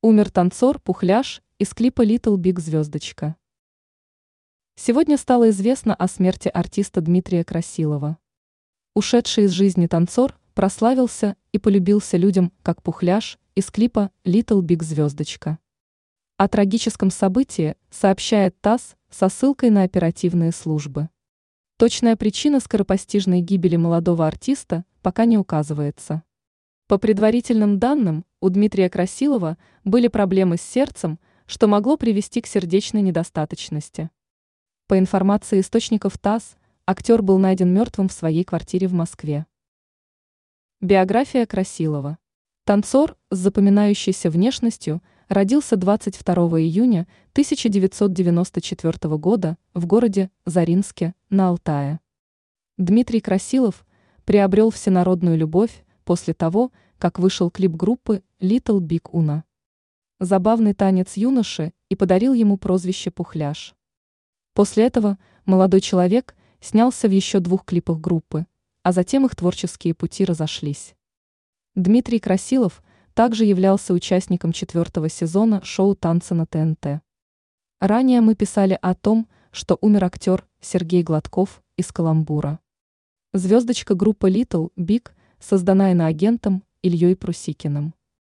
Умер 0.00 0.30
танцор 0.30 0.78
Пухляш 0.78 1.42
из 1.58 1.74
клипа 1.74 2.06
Little 2.06 2.36
Big 2.36 2.60
Звездочка. 2.60 3.34
Сегодня 4.76 5.16
стало 5.16 5.50
известно 5.50 5.92
о 5.92 6.06
смерти 6.06 6.46
артиста 6.46 7.00
Дмитрия 7.00 7.42
Красилова. 7.42 8.16
Ушедший 8.94 9.46
из 9.46 9.50
жизни 9.50 9.88
танцор 9.88 10.38
прославился 10.54 11.34
и 11.50 11.58
полюбился 11.58 12.16
людям, 12.16 12.52
как 12.62 12.80
Пухляш 12.80 13.40
из 13.56 13.72
клипа 13.72 14.12
Little 14.22 14.60
Big 14.60 14.84
Звездочка. 14.84 15.58
О 16.36 16.46
трагическом 16.46 17.10
событии 17.10 17.74
сообщает 17.90 18.54
ТАСС 18.60 18.94
со 19.10 19.28
ссылкой 19.28 19.70
на 19.70 19.82
оперативные 19.82 20.52
службы. 20.52 21.08
Точная 21.76 22.14
причина 22.14 22.60
скоропостижной 22.60 23.40
гибели 23.40 23.74
молодого 23.74 24.28
артиста 24.28 24.84
пока 25.02 25.24
не 25.24 25.38
указывается. 25.38 26.22
По 26.88 26.96
предварительным 26.96 27.78
данным, 27.78 28.24
у 28.40 28.48
Дмитрия 28.48 28.88
Красилова 28.88 29.58
были 29.84 30.08
проблемы 30.08 30.56
с 30.56 30.62
сердцем, 30.62 31.18
что 31.44 31.68
могло 31.68 31.98
привести 31.98 32.40
к 32.40 32.46
сердечной 32.46 33.02
недостаточности. 33.02 34.08
По 34.86 34.98
информации 34.98 35.60
источников 35.60 36.16
ТАСС, 36.16 36.56
актер 36.86 37.20
был 37.20 37.36
найден 37.38 37.74
мертвым 37.74 38.08
в 38.08 38.12
своей 38.14 38.42
квартире 38.42 38.86
в 38.86 38.94
Москве. 38.94 39.44
Биография 40.80 41.44
Красилова. 41.44 42.16
Танцор 42.64 43.18
с 43.30 43.36
запоминающейся 43.36 44.30
внешностью 44.30 45.02
родился 45.28 45.76
22 45.76 46.34
июня 46.60 47.06
1994 47.32 49.16
года 49.18 49.58
в 49.74 49.84
городе 49.84 50.30
Заринске 50.46 51.14
на 51.28 51.50
Алтае. 51.50 52.00
Дмитрий 52.78 53.20
Красилов 53.20 53.84
приобрел 54.24 54.70
всенародную 54.70 55.36
любовь 55.36 55.84
после 56.08 56.32
того, 56.32 56.72
как 56.96 57.18
вышел 57.18 57.50
клип 57.50 57.72
группы 57.72 58.22
Little 58.40 58.80
Big 58.80 59.02
Una. 59.12 59.42
Забавный 60.20 60.72
танец 60.72 61.18
юноши 61.18 61.74
и 61.90 61.96
подарил 61.96 62.32
ему 62.32 62.56
прозвище 62.56 63.10
Пухляш. 63.10 63.74
После 64.54 64.86
этого 64.86 65.18
молодой 65.44 65.82
человек 65.82 66.34
снялся 66.62 67.08
в 67.08 67.10
еще 67.10 67.40
двух 67.40 67.66
клипах 67.66 68.00
группы, 68.00 68.46
а 68.82 68.92
затем 68.92 69.26
их 69.26 69.36
творческие 69.36 69.92
пути 69.92 70.24
разошлись. 70.24 70.94
Дмитрий 71.74 72.20
Красилов 72.20 72.82
также 73.12 73.44
являлся 73.44 73.92
участником 73.92 74.52
четвертого 74.52 75.10
сезона 75.10 75.62
шоу 75.62 75.94
«Танцы 75.94 76.32
на 76.32 76.46
ТНТ». 76.46 77.02
Ранее 77.80 78.22
мы 78.22 78.34
писали 78.34 78.78
о 78.80 78.94
том, 78.94 79.28
что 79.50 79.76
умер 79.82 80.04
актер 80.04 80.46
Сергей 80.62 81.02
Гладков 81.02 81.62
из 81.76 81.92
Каламбура. 81.92 82.60
Звездочка 83.34 83.94
группы 83.94 84.30
Little 84.30 84.70
Big 84.74 85.10
создана 85.40 85.92
иноагентом 85.92 86.62
Ильей 86.82 87.16
Прусикиным. 87.16 87.94